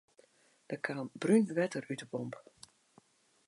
Der 0.69 0.79
kaam 0.85 1.07
brún 1.21 1.45
wetter 1.57 1.85
út 1.91 2.01
de 2.01 2.07
pomp. 2.11 2.33